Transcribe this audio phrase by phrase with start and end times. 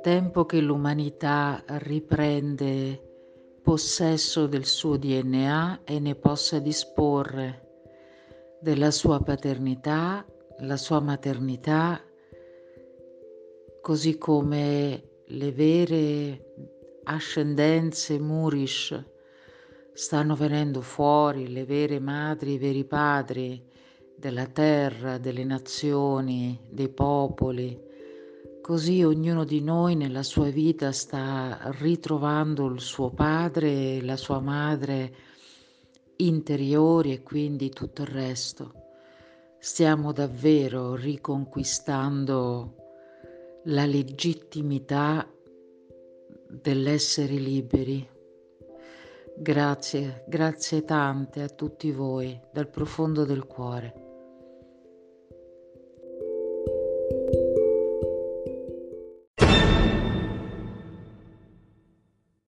[0.00, 3.00] tempo che l'umanità riprende
[3.62, 7.66] possesso del suo DNA e ne possa disporre
[8.60, 10.24] della sua paternità,
[10.60, 12.00] la sua maternità,
[13.82, 16.54] così come le vere
[17.04, 19.04] ascendenze Murish
[19.92, 23.62] stanno venendo fuori, le vere madri, i veri padri
[24.16, 27.85] della terra, delle nazioni, dei popoli.
[28.66, 34.40] Così ognuno di noi nella sua vita sta ritrovando il suo padre e la sua
[34.40, 35.14] madre
[36.16, 38.72] interiori e quindi tutto il resto.
[39.60, 42.74] Stiamo davvero riconquistando
[43.66, 45.24] la legittimità
[46.48, 48.04] dell'essere liberi.
[49.36, 54.06] Grazie, grazie tante a tutti voi dal profondo del cuore.